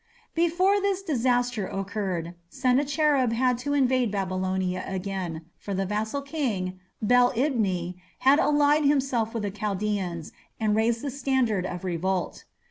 Before 0.33 0.81
this 0.81 1.03
disaster 1.03 1.67
occurred 1.67 2.33
Sennacherib 2.49 3.33
had 3.33 3.59
to 3.59 3.75
invade 3.75 4.09
Babylonia 4.09 4.83
again, 4.87 5.45
for 5.59 5.75
the 5.75 5.85
vassal 5.85 6.23
king, 6.23 6.79
Bel 7.03 7.31
ibni, 7.33 7.97
had 8.17 8.39
allied 8.39 8.83
himself 8.83 9.35
with 9.35 9.43
the 9.43 9.51
Chaldaeans 9.51 10.31
and 10.59 10.75
raised 10.75 11.03
the 11.03 11.11
standard 11.11 11.67
of 11.67 11.83
revolt. 11.83 12.45